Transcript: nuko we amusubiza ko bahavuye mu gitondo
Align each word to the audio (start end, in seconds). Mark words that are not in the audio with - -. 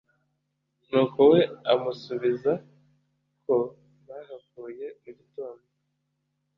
nuko 0.89 1.19
we 1.31 1.39
amusubiza 1.73 2.51
ko 3.45 3.55
bahavuye 4.07 4.87
mu 5.01 5.11
gitondo 5.17 5.65